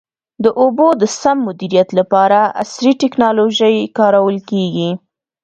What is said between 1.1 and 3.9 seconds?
سم مدیریت لپاره عصري ټکنالوژي